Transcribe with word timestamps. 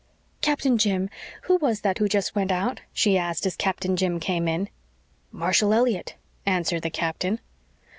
"Captain 0.41 0.79
Jim, 0.79 1.11
who 1.43 1.57
was 1.57 1.81
that 1.81 1.99
who 1.99 2.07
just 2.09 2.33
went 2.33 2.51
out?" 2.51 2.81
she 2.91 3.19
asked, 3.19 3.45
as 3.45 3.55
Captain 3.55 3.95
Jim 3.95 4.19
came 4.19 4.47
in. 4.47 4.67
"Marshall 5.31 5.75
Elliott," 5.75 6.15
answered 6.43 6.81
the 6.81 6.89
captain. 6.89 7.39